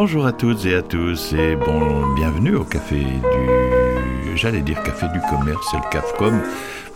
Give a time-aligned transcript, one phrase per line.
[0.00, 5.06] Bonjour à toutes et à tous et bon, bienvenue au café du, j'allais dire café
[5.12, 6.40] du commerce, c'est le CAFCOM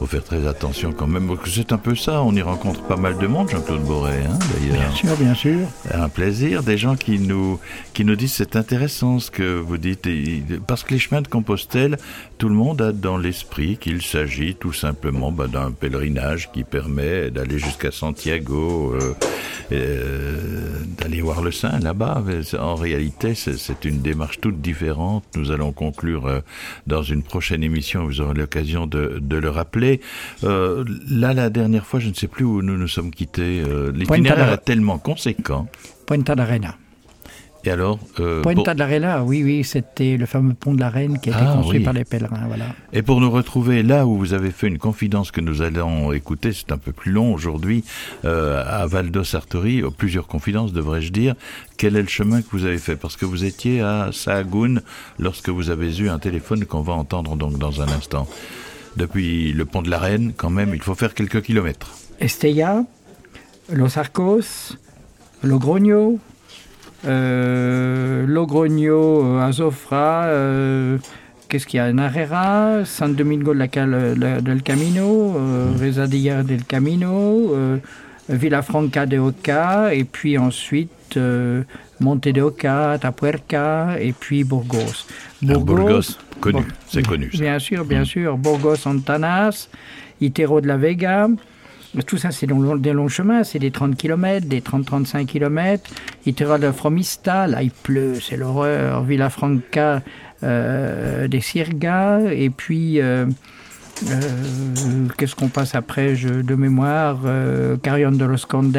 [0.02, 1.30] faut faire très attention quand même.
[1.46, 4.80] C'est un peu ça, on y rencontre pas mal de monde, Jean-Claude Boré, hein, d'ailleurs.
[4.80, 5.58] Bien sûr, bien sûr.
[5.92, 7.60] Un plaisir, des gens qui nous,
[7.94, 10.08] qui nous disent c'est intéressant ce que vous dites,
[10.66, 11.98] parce que les chemins de Compostelle,
[12.38, 17.30] tout le monde a dans l'esprit qu'il s'agit tout simplement bah, d'un pèlerinage qui permet
[17.30, 19.14] d'aller jusqu'à Santiago, euh,
[19.70, 22.24] euh, d'aller voir le Saint là-bas.
[22.58, 25.22] En réalité, c'est une démarche toute différente.
[25.36, 26.40] Nous allons conclure euh,
[26.88, 29.91] dans une prochaine émission, vous aurez l'occasion de, de le rappeler.
[30.44, 33.62] Euh, là, la dernière fois, je ne sais plus où nous nous sommes quittés.
[33.66, 35.68] Euh, l'itinéraire est tellement conséquent.
[36.06, 36.76] Puente d'Arena.
[37.64, 38.42] Et alors euh,
[38.74, 41.80] d'Arena, oui, oui, c'était le fameux pont de la Reine qui a été ah, construit
[41.80, 42.46] par les pèlerins.
[42.48, 42.66] Voilà.
[42.92, 46.52] Et pour nous retrouver là où vous avez fait une confidence que nous allons écouter,
[46.52, 47.84] c'est un peu plus long aujourd'hui,
[48.24, 51.34] euh, à Valdo Sartori, plusieurs confidences devrais-je dire,
[51.76, 52.96] quel est le chemin que vous avez fait?
[52.96, 54.80] Parce que vous étiez à Sahagún
[55.20, 58.26] lorsque vous avez eu un téléphone qu'on va entendre donc dans un instant
[58.96, 61.90] depuis le pont de la Reine, quand même, il faut faire quelques kilomètres.
[62.20, 62.84] Estella,
[63.72, 64.76] Los Arcos,
[65.42, 66.18] Logroño,
[67.06, 70.98] euh, Logroño, euh, Azofra, euh,
[71.48, 77.78] qu'est-ce qu'il y a Narrera, San Domingo del Camino, euh, del Camino, euh,
[78.28, 81.18] Villafranca de Oca, et puis ensuite
[82.00, 85.06] Monte de Oca, Tapuerca, et puis Burgos.
[85.42, 87.28] Ah, Burgos, connu, c'est connu.
[87.32, 88.06] Bien sûr, bien mm.
[88.06, 88.38] sûr.
[88.38, 89.68] Burgos Antanas,
[90.20, 91.28] Itero de la Vega.
[92.06, 95.90] Tout ça, c'est des longs chemins, c'est des 30 km, des 30-35 km.
[96.24, 99.02] Itero de Fromista, là il pleut, c'est l'horreur.
[99.02, 100.02] Villafranca
[100.42, 103.26] euh, des Sirga, et puis euh, euh,
[105.16, 108.76] qu'est-ce qu'on passe après je, de mémoire euh, Carrion de los Condes,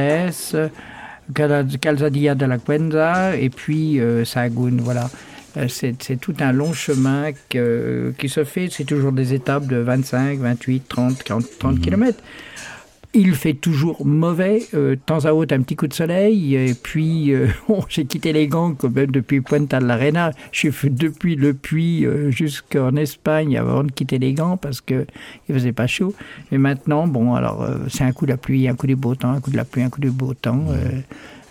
[1.34, 5.10] Calzadilla de la Cuenza, et puis euh, Sahagún, voilà.
[5.56, 8.70] Euh, c'est tout un long chemin qui se fait.
[8.72, 12.18] C'est toujours des étapes de 25, 28, 30, 40, 30 km.
[13.16, 16.74] Il fait toujours mauvais, euh, de temps à autre un petit coup de soleil, et
[16.74, 17.48] puis euh,
[17.90, 20.32] j'ai quitté les gants comme depuis Puente l'Arena.
[20.52, 25.06] J'ai fait depuis le puits jusqu'en Espagne avant de quitter les gants parce que
[25.48, 26.14] il faisait pas chaud.
[26.52, 29.32] Mais maintenant, bon, alors c'est un coup de la pluie, un coup du beau temps,
[29.32, 30.66] un coup de la pluie, un coup du beau temps.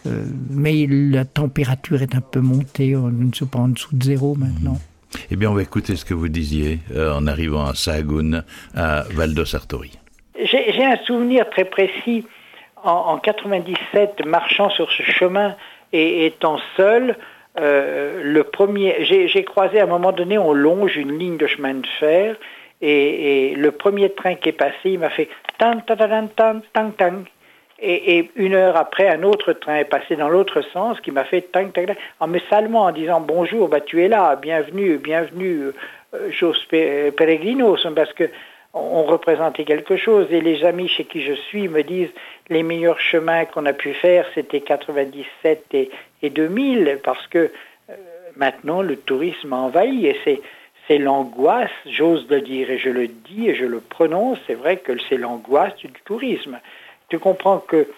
[0.06, 4.04] Euh, mais la température est un peu montée, on ne se pas en dessous de
[4.04, 4.80] zéro maintenant.
[5.30, 9.04] Eh bien, on va écouter ce que vous disiez euh, en arrivant à Sahagún, à
[9.14, 9.92] Valdo Sartori.
[10.44, 12.26] J'ai un souvenir très précis
[12.82, 15.54] en, en 97, marchant sur ce chemin
[15.92, 17.16] et étant seul.
[17.58, 21.74] Euh, le premier, j'ai croisé à un moment donné, on longe une ligne de chemin
[21.74, 22.36] de fer
[22.80, 26.92] et, et le premier train qui est passé, il m'a fait tang tang tang tang
[26.96, 27.24] tang
[27.84, 31.42] et, une heure après, un autre train est passé dans l'autre sens qui m'a fait
[31.42, 35.72] tang, tang, en me saluant, en disant bonjour, bah, tu es là, bienvenue, bienvenue,
[36.14, 38.24] euh, Jos Peregrinos, parce que
[38.74, 40.26] on représentait quelque chose.
[40.30, 42.12] Et les amis chez qui je suis me disent
[42.48, 45.90] les meilleurs chemins qu'on a pu faire, c'était 97 et,
[46.22, 47.50] et 2000, parce que
[47.90, 47.94] euh,
[48.36, 50.40] maintenant le tourisme envahit et c'est
[50.88, 54.78] c'est l'angoisse, j'ose le dire et je le dis et je le prononce, c'est vrai
[54.78, 56.58] que c'est l'angoisse du tourisme
[57.12, 57.88] tu comprends que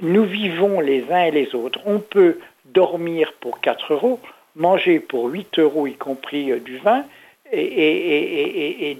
[0.00, 1.80] nous vivons les uns et les autres.
[1.86, 4.20] On peut dormir pour 4 euros,
[4.54, 7.04] manger pour 8 euros, y compris euh, du vin,
[7.52, 8.96] et,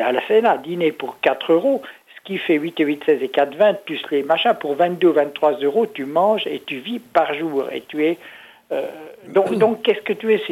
[0.00, 1.82] à la Sénat, dîner pour 4 euros,
[2.16, 5.08] ce qui fait 8 et 8, 16 et 4, 20, plus les machins, pour 22
[5.08, 7.64] ou 23 euros, tu manges et tu vis par jour.
[7.72, 8.18] Et tu es.
[8.70, 8.86] Euh,
[9.28, 10.42] donc, donc qu'est-ce que tu es?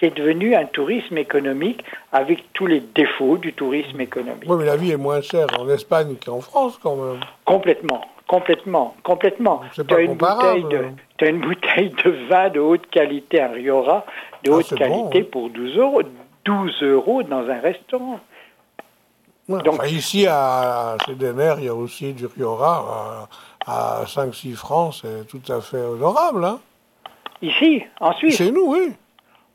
[0.00, 4.48] C'est devenu un tourisme économique avec tous les défauts du tourisme économique.
[4.48, 7.20] Oui, mais la vie est moins chère en Espagne qu'en France quand même.
[7.44, 9.60] Complètement, complètement, complètement.
[9.74, 10.94] C'est pas comparable.
[11.18, 14.06] Tu as une bouteille de vin de haute qualité, un Riora
[14.42, 16.02] de ah, haute qualité pour 12 euros.
[16.44, 18.20] 12 euros dans un restaurant.
[19.48, 23.28] Donc, ici, à CDMR, il y a aussi du Riora
[23.66, 26.44] à, 5-6 francs, c'est tout à fait honorable.
[26.44, 26.60] Hein
[27.42, 28.92] ici, en Suisse Chez nous, oui.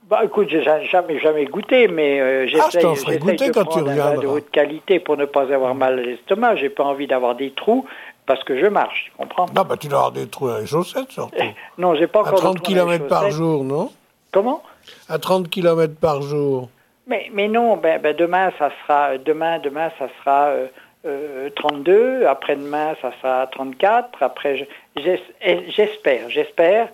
[0.10, 4.22] Bah écoute, j'ai jamais, jamais goûté, mais euh, j'essaie ah, de quand prendre un vin
[4.22, 6.58] de haute qualité pour ne pas avoir mal à l'estomac.
[6.58, 7.88] J'ai pas envie d'avoir des trous
[8.28, 9.48] parce que je marche, tu comprends?
[9.56, 11.38] Non, bah tu dois avoir des trous dans les chaussettes surtout.
[11.80, 12.34] Non, j'ai pas encore.
[12.34, 13.92] À 30 km par jour, non?
[14.32, 14.62] Comment?
[15.10, 16.70] À 30 km par jour.
[17.08, 20.68] Mais, mais non, ben, ben, demain ça sera demain demain ça sera euh,
[21.06, 26.90] euh, 32, après-demain ça sera 34, après j'espère j'espère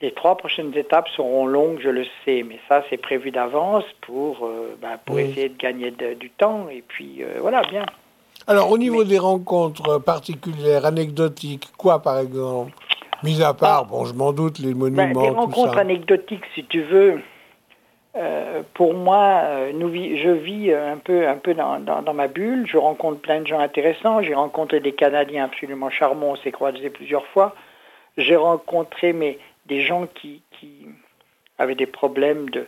[0.00, 4.46] les trois prochaines étapes seront longues, je le sais, mais ça c'est prévu d'avance pour,
[4.46, 6.68] euh, ben, pour essayer de gagner du temps.
[6.68, 7.84] Et puis euh, voilà, bien.
[8.46, 12.72] Alors au niveau des rencontres particulières, anecdotiques, quoi par exemple?
[13.24, 15.10] Mis à part, bon, je m'en doute, les monuments.
[15.12, 17.20] Ben, les rencontres anecdotiques, si tu veux.
[18.16, 22.66] Euh, pour moi, euh, je vis un peu, un peu dans, ma bulle.
[22.66, 24.22] Je rencontre plein de gens intéressants.
[24.22, 26.30] J'ai rencontré des Canadiens absolument charmants.
[26.32, 27.54] On s'est croisés plusieurs fois.
[28.16, 29.14] J'ai rencontré
[29.66, 30.42] des gens qui,
[31.58, 32.66] avaient des problèmes de,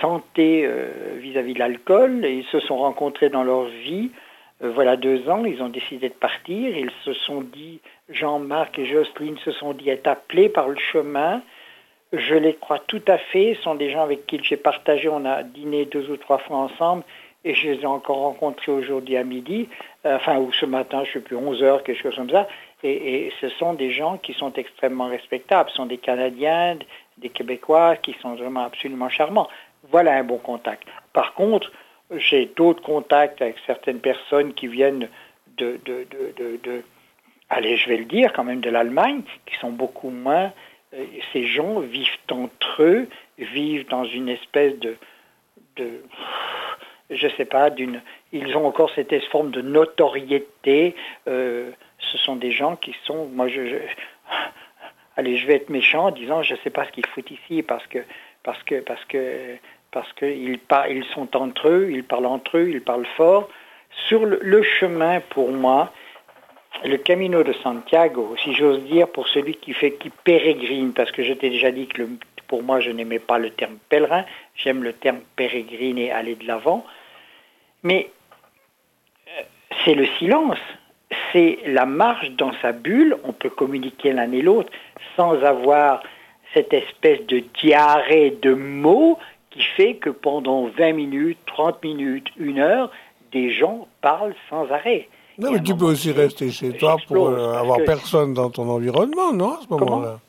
[0.00, 2.24] santé euh, vis-à-vis de l'alcool.
[2.24, 4.10] Ils se sont rencontrés dans leur vie.
[4.60, 6.76] voilà deux ans, ils ont décidé de partir.
[6.76, 11.42] Ils se sont dit, Jean-Marc et Jocelyne se sont dit être appelés par le chemin
[12.16, 13.54] je les crois tout à fait.
[13.54, 15.08] Ce sont des gens avec qui j'ai partagé.
[15.08, 17.04] On a dîné deux ou trois fois ensemble
[17.44, 19.68] et je les ai encore rencontrés aujourd'hui à midi,
[20.06, 22.48] euh, enfin, ou ce matin, je ne sais plus, 11 heures, quelque chose comme ça.
[22.82, 25.70] Et, ce sont des gens qui sont extrêmement respectables.
[25.70, 26.78] Ce sont des Canadiens,
[27.18, 29.48] des Québécois qui sont vraiment absolument charmants.
[29.90, 30.84] Voilà un bon contact.
[31.12, 31.70] Par contre,
[32.10, 35.08] j'ai d'autres contacts avec certaines personnes qui viennent
[35.56, 35.78] de,
[37.48, 40.52] allez, je vais le dire quand même, de l'Allemagne, qui sont beaucoup moins
[41.32, 43.08] ces gens vivent entre eux,
[43.38, 44.96] vivent dans une espèce de,
[45.76, 46.02] de
[47.10, 48.00] je sais pas, d'une,
[48.32, 50.94] ils ont encore cette forme de notoriété.
[51.28, 53.78] Euh, ce sont des gens qui sont, moi, je,
[55.16, 57.62] allez, je vais être méchant en disant, je ne sais pas ce qu'ils foutent ici
[57.62, 57.98] parce que,
[58.42, 59.56] parce que, parce que,
[59.90, 60.58] parce qu'ils
[60.90, 63.48] ils sont entre eux, ils parlent entre eux, ils parlent fort.
[64.08, 65.92] Sur le chemin, pour moi,
[66.82, 71.22] le Camino de Santiago, si j'ose dire, pour celui qui fait qui pérégrine, parce que
[71.22, 72.02] je t'ai déjà dit que
[72.48, 74.24] pour moi je n'aimais pas le terme pèlerin,
[74.56, 76.84] j'aime le terme pérégrine et aller de l'avant,
[77.82, 78.10] mais
[79.28, 79.42] euh,
[79.84, 80.58] c'est le silence,
[81.32, 84.72] c'est la marche dans sa bulle, on peut communiquer l'un et l'autre
[85.16, 86.02] sans avoir
[86.52, 89.18] cette espèce de diarrhée de mots
[89.50, 92.90] qui fait que pendant 20 minutes, 30 minutes, une heure,
[93.32, 95.08] des gens parlent sans arrêt.
[95.38, 99.32] Non, mais tu peux aussi rester chez toi pour euh, avoir personne dans ton environnement,
[99.32, 100.20] non, à ce moment-là?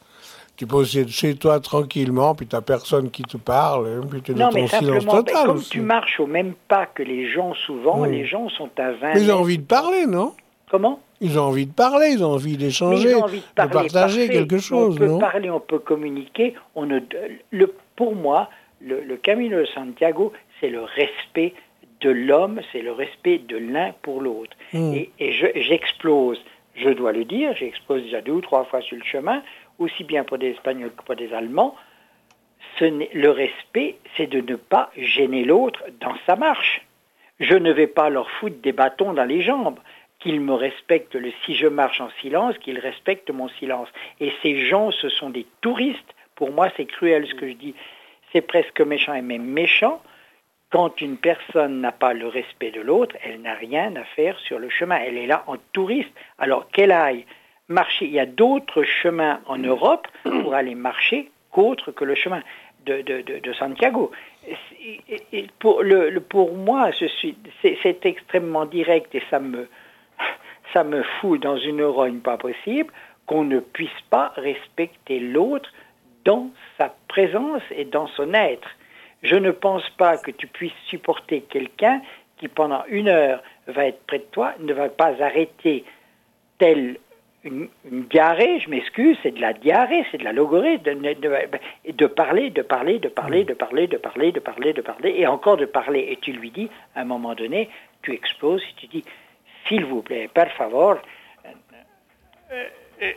[0.58, 4.08] Tu peux aussi être chez toi tranquillement, puis tu n'as personne qui te parle, hein,
[4.10, 5.48] puis tu es dans ton silence total.
[5.48, 9.14] Comme tu marches au même pas que les gens souvent, les gens sont à 20
[9.16, 10.34] Mais ils ont envie de parler, non?
[10.72, 11.02] Comment?
[11.20, 15.20] Ils ont envie de parler, ils ont envie d'échanger, de, partager quelque chose, on peut
[15.20, 16.56] parler, on peut communiquer.
[16.74, 17.00] On ne,
[17.52, 18.50] le, pour moi,
[18.82, 21.54] le, le Camino de Santiago, c'est le respect
[22.02, 24.56] de l'homme, c'est le respect de l'un pour l'autre.
[24.74, 24.94] Hmm.
[24.94, 26.44] Et, j'explose,
[26.76, 29.42] je, dois le dire, j'explose déjà deux ou trois fois sur le chemin,
[29.80, 31.76] aussi bien pour des Espagnols que pour des Allemands.
[32.82, 36.86] le respect, c'est de ne pas gêner l'autre dans sa marche.
[37.40, 39.80] Je ne vais pas leur foutre des bâtons dans les jambes.
[40.20, 43.90] Qu'ils me respectent le, si je marche en silence, qu'ils respectent mon silence.
[44.20, 46.16] Et ces gens, ce sont des touristes.
[46.36, 47.76] Pour moi, c'est cruel ce que je dis.
[48.32, 50.02] C'est presque méchant et même méchant
[50.72, 54.60] quand une personne n'a pas le respect de l'autre, elle n'a rien à faire sur
[54.60, 54.98] le chemin.
[54.98, 56.12] Elle est là en touriste.
[56.38, 57.26] Alors qu'elle aille
[57.68, 62.42] marcher, il y a d'autres chemins en Europe pour aller marcher qu'autre que le chemin
[62.86, 64.12] de, Santiago.
[65.60, 66.92] Pour, moi,
[67.62, 69.68] c'est extrêmement direct et ça me,
[70.74, 72.92] ça me fout dans une rogne pas possible
[73.26, 75.72] qu'on ne puisse pas respecter l'autre
[76.26, 78.70] dans sa présence et dans son être.
[79.26, 82.02] Je ne pense pas que tu puisses supporter quelqu'un
[82.38, 85.84] qui pendant une heure va être près de toi, ne va pas arrêter
[86.60, 86.98] telle
[87.44, 92.62] une, diarrhée, je m'excuse, c'est de la diarrhée, c'est de la logorée, de, parler, de
[92.62, 96.08] parler, de parler, de parler, de parler, de parler, de parler, et encore de parler.
[96.10, 97.70] Et tu lui dis, à un moment donné,
[98.02, 99.04] tu exploses, et tu dis,
[99.68, 100.98] s'il vous plaît, per favor.
[102.52, 102.64] Euh,
[103.02, 103.12] euh,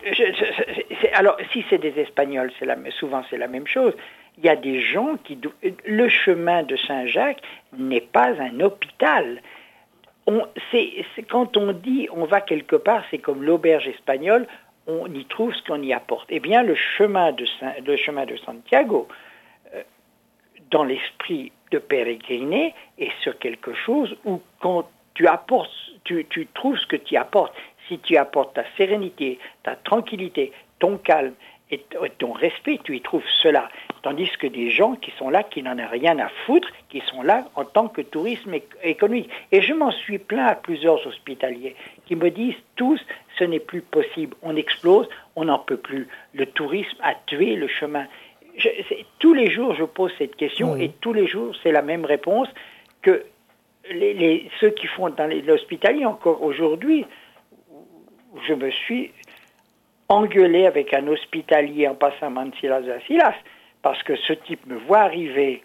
[1.12, 2.52] alors, si c'est des Espagnols,
[2.98, 3.94] souvent c'est la même chose
[4.38, 5.38] il y a des gens qui...
[5.84, 7.42] Le chemin de Saint-Jacques
[7.76, 9.42] n'est pas un hôpital.
[11.28, 14.46] Quand on dit on va quelque part, c'est comme l'auberge espagnole,
[14.86, 16.26] on y trouve ce qu'on y apporte.
[16.30, 19.08] Eh bien, le chemin de, chemin de Santiago,
[19.74, 19.82] euh,
[20.70, 25.70] dans l'esprit de pérégriner, est sur quelque chose où quand tu apportes,
[26.04, 27.54] tu trouves ce que tu apportes.
[27.88, 31.34] Si tu apportes ta sérénité, ta tranquillité, ton calme
[31.70, 31.82] et
[32.18, 33.68] ton respect, tu y trouves cela.
[34.02, 37.22] Tandis que des gens qui sont là, qui n'en ont rien à foutre, qui sont
[37.22, 39.28] là en tant que tourisme économique.
[39.52, 43.00] Et je m'en suis plaint à plusieurs hospitaliers qui me disent tous,
[43.38, 46.08] ce n'est plus possible, on explose, on n'en peut plus.
[46.32, 48.06] Le tourisme a tué le chemin.
[49.18, 52.48] tous les jours, je pose cette question et tous les jours, c'est la même réponse
[53.02, 53.24] que
[53.90, 57.04] les, ceux qui font dans l'hospitalier encore aujourd'hui.
[58.46, 59.10] Je me suis
[60.08, 63.34] engueulé avec un hospitalier en passant Mancilas à Silas
[63.82, 65.62] parce que ce type me voit arriver,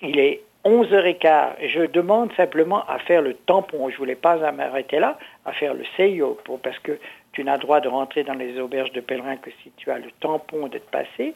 [0.00, 3.88] il est 11h15 et je demande simplement à faire le tampon.
[3.88, 6.98] Je ne voulais pas m'arrêter là, à faire le seio, parce que
[7.32, 10.10] tu n'as droit de rentrer dans les auberges de pèlerins que si tu as le
[10.20, 11.34] tampon d'être passé.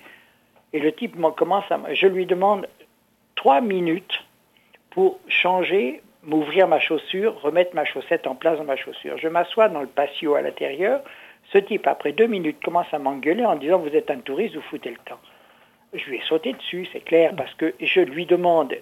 [0.73, 1.81] Et le type commence à...
[1.95, 2.67] Je lui demande
[3.35, 4.25] trois minutes
[4.91, 9.17] pour changer, m'ouvrir ma chaussure, remettre ma chaussette en place dans ma chaussure.
[9.19, 11.01] Je m'assois dans le patio à l'intérieur.
[11.55, 14.63] Ce type, après deux minutes, commence à m'engueuler en disant Vous êtes un touriste, vous
[14.63, 15.21] foutez le temps.
[15.93, 18.75] Je lui ai sauté dessus, c'est clair, parce que je lui demande,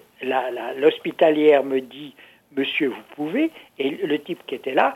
[0.77, 2.15] l'hospitalière me dit
[2.57, 4.95] Monsieur, vous pouvez, et le type qui était là,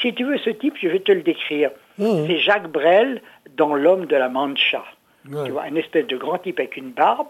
[0.00, 1.70] si tu veux ce type, je vais te le décrire.
[1.98, 2.26] Mmh.
[2.26, 3.22] C'est Jacques Brel
[3.56, 4.84] dans L'homme de la Mancha.
[5.24, 7.28] Tu vois, une espèce de grand type avec une barbe.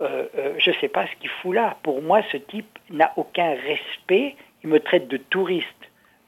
[0.00, 1.76] Euh, euh, je ne sais pas ce qu'il fout là.
[1.82, 4.36] Pour moi, ce type n'a aucun respect.
[4.62, 5.66] Il me traite de touriste.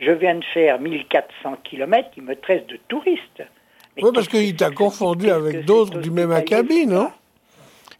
[0.00, 3.42] Je viens de faire 1400 km, il me traite de touriste.
[4.00, 7.10] Oui, parce qu'il t'a confondu avec d'autres du même acabit, non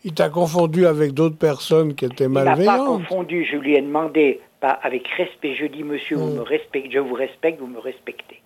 [0.03, 2.59] Il t'a confondu avec d'autres personnes qui étaient malveillantes.
[2.59, 6.31] Il m'a pas confondu, je lui ai demandé, pas avec respect, je dis, monsieur, vous
[6.31, 6.37] hmm.
[6.39, 8.41] me respectez, je vous respecte, vous me respectez.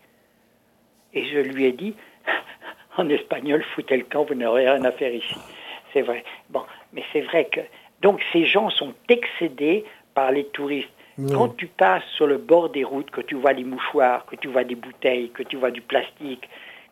[1.14, 1.94] Et je lui ai dit,
[2.98, 5.36] en espagnol, foutez le camp, vous n'aurez rien à faire ici.
[5.92, 6.24] C'est vrai.
[6.50, 6.62] Bon,
[6.92, 7.60] mais c'est vrai que.
[8.02, 10.88] Donc ces gens sont excédés par les touristes.
[11.26, 14.46] Quand tu passes sur le bord des routes, que tu vois les mouchoirs, que tu
[14.46, 16.48] vois des bouteilles, que tu vois du plastique,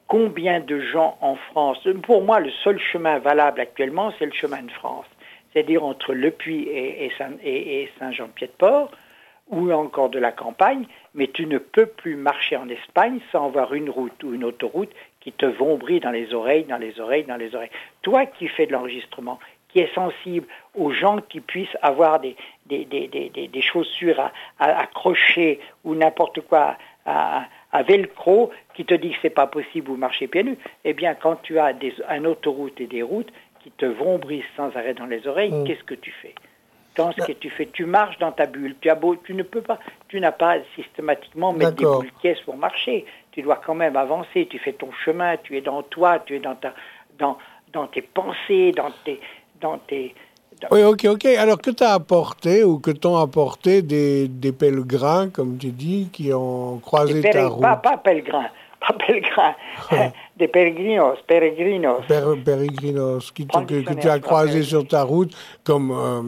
[0.09, 4.63] combien de gens en France Pour moi, le seul chemin valable actuellement, c'est le chemin
[4.63, 5.07] de France.
[5.53, 7.11] C'est-à-dire entre Le Puy et,
[7.99, 8.91] Saint-Jean-Pied-de-Port,
[9.49, 13.75] ou encore de la campagne, mais tu ne peux plus marcher en Espagne sans avoir
[13.75, 14.91] une route ou une autoroute
[15.21, 17.71] qui te vombrit dans les oreilles, dans les oreilles, dans les oreilles.
[18.03, 19.39] Toi qui fais de l'enregistrement,
[19.77, 24.19] qui est sensible aux gens qui puissent avoir des, des, des, des chaussures
[24.59, 29.91] à, accrocher ou n'importe quoi à, à, velcro qui te dit que c'est pas possible
[29.91, 33.31] ou marcher pieds nus, eh bien quand tu as des, une autoroute et des routes
[33.63, 35.65] qui te vombrissent sans arrêt dans les oreilles, mm.
[35.65, 36.35] qu'est-ce que tu fais?
[36.97, 38.77] Dans ce bah que tu fais, tu marches dans ta bulle.
[38.81, 39.79] Tu, as beau, tu ne peux pas,
[40.09, 43.05] tu n'as pas systématiquement mettre des boules caisses pour marcher.
[43.33, 46.39] Tu dois quand même avancer, tu fais ton chemin, tu es dans toi, tu es
[46.39, 46.73] dans, ta,
[47.19, 47.37] dans,
[47.75, 49.21] dans tes pensées, dans tes...
[49.61, 50.15] Dans tes
[50.71, 51.25] Oui, ok, ok.
[51.27, 56.09] Alors que tu as apporté ou que t'ont apporté des, des, pèlerins, comme tu dis,
[56.13, 58.49] qui ont croisé ta route Pas, pèlerins,
[58.81, 59.55] pas pèlerins,
[60.37, 62.03] des peregrinos, peregrinos.
[62.07, 65.35] peregrinos, qui que, tu as croisés sur ta route,
[65.65, 65.91] comme...
[65.91, 66.23] Euh,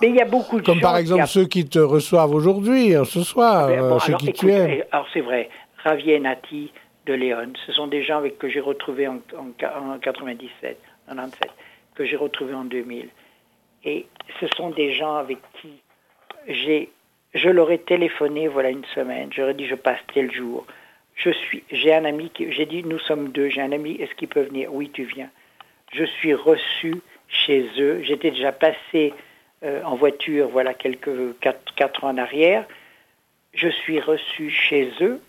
[0.00, 3.04] Mais il y a beaucoup de Comme par exemple ceux qui te reçoivent aujourd'hui, hein,
[3.04, 4.86] ce soir, ah ben, euh, ceux qui tu es.
[4.92, 5.48] Alors c'est vrai,
[5.84, 6.72] Javier Nati
[7.06, 7.52] de Léon.
[7.66, 11.50] Ce sont des gens avec que j'ai retrouvés en, en, 97, 97,
[11.94, 13.08] que j'ai retrouvés en 2000.
[13.84, 14.06] Et
[14.40, 15.70] ce sont des gens avec qui
[16.48, 16.90] j'ai,
[17.34, 19.30] je leur ai téléphoné voilà une semaine.
[19.32, 20.66] J'aurais dit je passe tel jour.
[21.14, 23.48] Je suis, j'ai un ami qui, j'ai dit nous sommes deux.
[23.48, 24.72] J'ai un ami, est-ce qu'il peut venir?
[24.72, 25.30] Oui, tu viens.
[25.92, 26.96] Je suis reçu
[27.28, 28.02] chez eux.
[28.02, 29.14] J'étais déjà passé
[29.62, 32.66] euh, en voiture, voilà quelques quatre, quatre ans en arrière.
[33.52, 35.20] Je suis reçu chez eux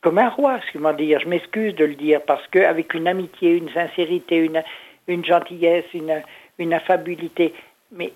[0.00, 1.20] comme un roi, ce que dire.
[1.20, 4.62] Je m'excuse de le dire parce qu'avec une amitié, une sincérité, une,
[5.08, 7.54] une gentillesse, une, affabilité,
[7.92, 8.12] mais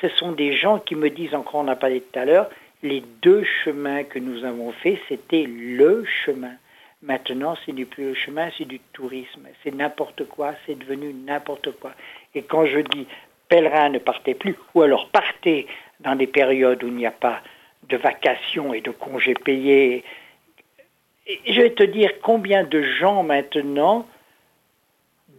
[0.00, 2.48] ce sont des gens qui me disent, encore on pas dit tout à l'heure,
[2.82, 6.52] les deux chemins que nous avons faits, c'était le chemin.
[7.02, 9.46] Maintenant, ce n'est plus le chemin, c'est du tourisme.
[9.62, 11.92] C'est n'importe quoi, c'est devenu n'importe quoi.
[12.34, 13.06] Et quand je dis
[13.48, 15.66] pèlerins ne partez plus, ou alors partez
[16.00, 17.40] dans des périodes où il n'y a pas
[17.88, 20.04] de vacations et de congés payés
[21.46, 24.06] je vais te dire combien de gens maintenant,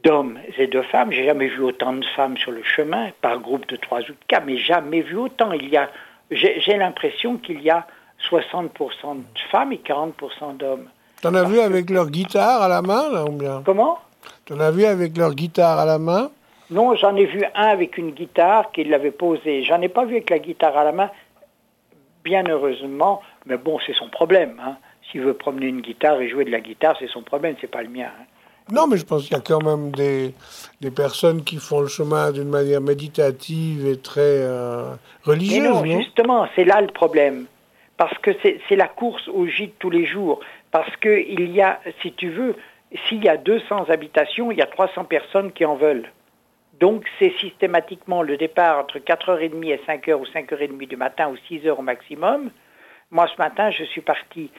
[0.04, 3.68] d'hommes et de femmes, j'ai jamais vu autant de femmes sur le chemin, par groupe
[3.68, 5.52] de trois ou de quatre, mais jamais vu autant.
[5.52, 5.90] Il y a,
[6.32, 7.86] j'ai l'impression qu'il y a
[8.30, 10.88] 60% de femmes et 40% d'hommes.
[11.22, 13.62] T'en as vu avec leur guitare à la main, là, ou bien?
[13.66, 14.00] Comment?
[14.46, 16.32] T'en as vu avec leur guitare à la main?
[16.72, 19.64] Non, j'en ai vu un avec une guitare qu'il l'avait posée.
[19.64, 21.10] J'en ai pas vu avec la guitare à la main,
[22.24, 24.62] bien heureusement, mais bon, c'est son problème.
[24.64, 24.76] Hein.
[25.10, 27.82] S'il veut promener une guitare et jouer de la guitare, c'est son problème, c'est pas
[27.82, 28.08] le mien.
[28.08, 28.26] Hein.
[28.72, 30.34] Non, mais je pense qu'il y a quand même des,
[30.82, 35.68] des personnes qui font le chemin d'une manière méditative et très euh, religieuse.
[35.68, 37.46] non, justement, c'est là le problème.
[37.98, 40.40] Parce que c'est la course au gîte tous les jours.
[40.72, 42.56] Parce qu'il y a, si tu veux,
[43.08, 46.10] s'il y a 200 habitations, il y a 300 personnes qui en veulent.
[46.80, 51.72] Donc c'est systématiquement le départ entre 4h30 et 5h ou 5h30 du matin ou 6h
[51.72, 52.52] au maximum.
[53.12, 54.50] Moi ce matin, je suis parti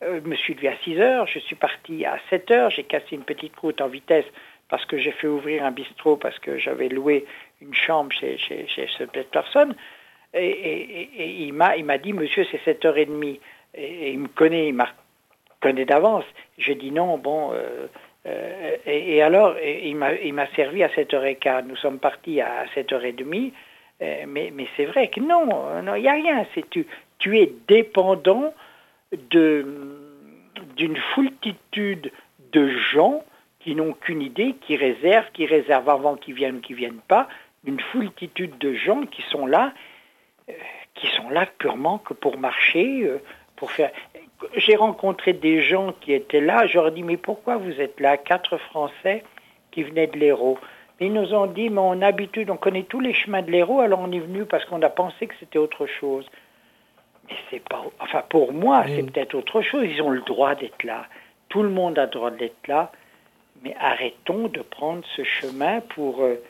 [0.00, 3.16] je me suis levé à 6 heures, je suis parti à 7 heures, j'ai cassé
[3.16, 4.24] une petite route en vitesse
[4.68, 7.26] parce que j'ai fait ouvrir un bistrot parce que j'avais loué
[7.60, 9.74] une chambre chez, chez, chez cette personne.
[10.32, 11.08] Et,
[11.46, 13.40] il m'a dit, monsieur, c'est 7h30.
[13.74, 14.88] Et, il me connaît, il m'a
[15.60, 16.24] connaît d'avance.
[16.58, 17.52] J'ai dit non, bon.
[17.52, 17.86] Euh,
[18.26, 21.66] euh, et, alors, il m'a servi à 7h15.
[21.66, 23.52] Nous sommes partis à 7h30.
[24.26, 25.46] mais c'est vrai que non,
[25.96, 26.46] il n'y a rien.
[27.18, 28.54] Tu, es dépendant
[29.12, 32.12] d'une foultitude
[32.52, 33.24] de gens
[33.60, 37.28] qui n'ont qu'une idée, qui réservent, qui réservent avant qu'ils viennent qui viennent pas,
[37.64, 39.72] une foultitude de gens qui sont là,
[40.48, 40.52] euh,
[40.94, 43.18] qui sont là purement que pour marcher, euh,
[43.56, 43.90] pour faire.
[44.56, 48.00] J'ai rencontré des gens qui étaient là, je leur ai dit mais pourquoi vous êtes
[48.00, 48.16] là?
[48.16, 49.22] Quatre Français
[49.70, 50.58] qui venaient de l'Hérault.
[50.98, 53.80] Ils nous ont dit mais on a habitude, on connaît tous les chemins de l'Hérault,
[53.80, 56.26] alors on est venu parce qu'on a pensé que c'était autre chose.
[57.50, 57.82] C'est pas.
[57.98, 59.84] Enfin pour moi, c'est peut-être autre chose.
[59.84, 61.06] Ils ont le droit d'être là.
[61.48, 62.92] Tout le monde a le droit d'être là
[63.62, 66.42] mais arrêtons de prendre ce chemin pour, euh,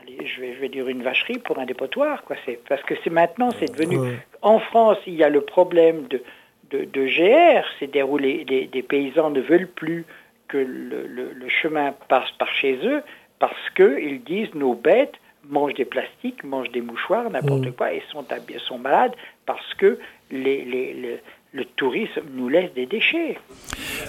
[0.00, 2.24] allez, je vais, je vais, dire une vacherie, pour un dépotoir.
[2.24, 2.36] Quoi.
[2.44, 3.98] C'est, parce que c'est maintenant, c'est devenu...
[4.42, 6.22] En France, il y a le problème de,
[6.70, 10.04] de, de GR, c'est-à-dire où les, les, paysans ne veulent plus
[10.48, 13.02] que le, le, le chemin passe par chez eux,
[13.38, 15.14] parce qu'ils disent nos bêtes
[15.48, 18.24] mangent des plastiques, mangent des mouchoirs, n'importe quoi, et sont,
[18.66, 19.14] sont malades
[19.44, 19.98] parce que
[20.30, 21.20] les, les, les
[21.54, 23.38] le tourisme nous laisse des déchets.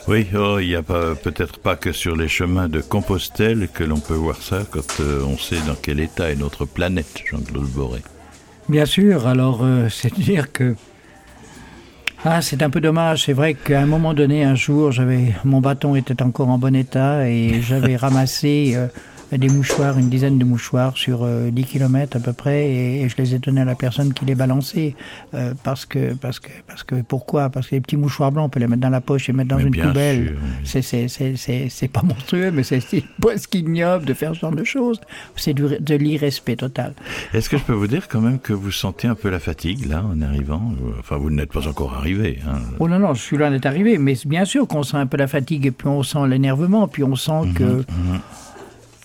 [0.07, 4.00] Oui, oh, il n'y a peut-être pas que sur les chemins de Compostelle que l'on
[4.00, 8.01] peut voir ça quand euh, on sait dans quel état est notre planète, Jean-Claude Boré.
[8.67, 10.75] Bien sûr, alors euh, c'est dire que
[12.24, 13.25] ah, c'est un peu dommage.
[13.25, 16.75] C'est vrai qu'à un moment donné, un jour, j'avais mon bâton était encore en bon
[16.75, 18.88] état et j'avais ramassé euh,
[19.32, 23.15] des mouchoirs, une dizaine de mouchoirs sur 10 euh, km à peu près, et, je
[23.17, 24.96] les ai donnés à la personne qui les balançait.
[25.34, 27.50] Euh, parce que, parce que, parce que, pourquoi?
[27.50, 29.50] Parce que les petits mouchoirs blancs, on peut les mettre dans la poche et mettre
[29.50, 30.36] dans une poubelle.
[30.63, 32.82] C'est, pas monstrueux, mais c'est
[33.20, 35.01] presque ignoble de faire ce genre de choses.
[35.36, 36.94] C'est de l'irrespect total.
[37.34, 39.86] Est-ce que je peux vous dire quand même que vous sentez un peu la fatigue
[39.88, 40.74] là en arrivant?
[41.00, 42.39] Enfin, vous n'êtes pas encore arrivé.
[42.48, 42.60] Hein.
[42.79, 45.17] Oh non, non, je suis loin d'être arrivé, mais bien sûr qu'on sent un peu
[45.17, 47.63] la fatigue et puis on sent l'énervement, puis on sent mhm, que.
[47.63, 48.22] Mhm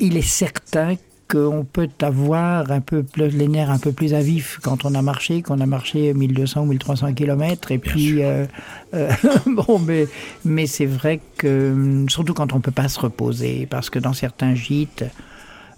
[0.00, 0.96] il est certain
[1.30, 4.94] qu'on peut avoir un peu plus, les nerfs un peu plus à vif quand on
[4.94, 7.70] a marché, qu'on a marché 1200 ou 1300 km.
[7.70, 8.46] Et puis, euh,
[8.94, 9.12] euh,
[9.46, 10.08] bon, mais,
[10.44, 14.12] mais c'est vrai que, surtout quand on ne peut pas se reposer, parce que dans
[14.12, 15.04] certains gîtes,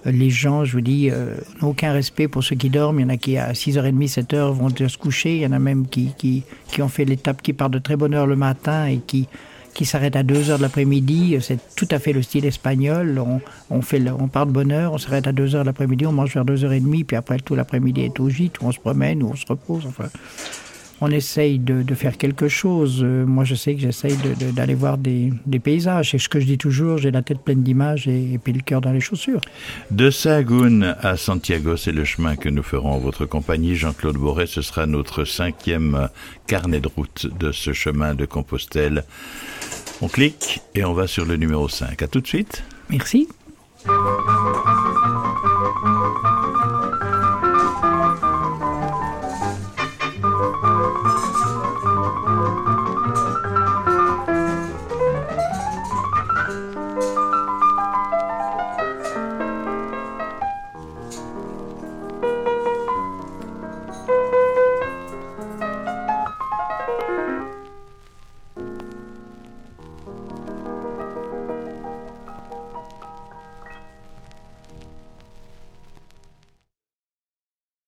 [0.05, 3.01] les gens, je vous dis, euh, n'ont aucun respect pour ceux qui dorment.
[3.01, 5.37] Il y en a qui, à 6h30, 7h, vont se coucher.
[5.37, 7.97] Il y en a même qui, qui, qui ont fait l'étape, qui partent de très
[7.97, 9.29] bonne heure le matin et qui
[9.75, 11.37] qui s'arrête à 2 heures de l'après-midi.
[11.41, 13.19] C'est tout à fait le style espagnol.
[13.19, 16.07] On, on, fait, on part de bonne heure, on s'arrête à 2 heures de l'après-midi,
[16.07, 19.23] on mange vers 2h30, puis après tout l'après-midi est au gîte, où on se promène,
[19.23, 19.87] où on se repose.
[19.87, 20.09] Enfin,
[21.03, 23.01] on essaye de, faire quelque chose.
[23.03, 24.17] Euh, moi, je sais que j'essaye
[24.55, 26.13] d'aller voir des, paysages.
[26.13, 28.81] C'est ce que je dis toujours, j'ai la tête pleine d'images et, puis le cœur
[28.81, 29.41] dans les chaussures.
[29.91, 33.75] De Sagoun à Santiago, c'est le chemin que nous ferons en votre compagnie.
[33.75, 36.09] Jean-Claude Boré, ce sera notre cinquième
[36.47, 39.03] carnet de route de ce chemin de Compostelle.
[40.03, 42.01] On clique et on va sur le numéro 5.
[42.01, 42.63] À tout de suite.
[42.91, 43.27] Merci.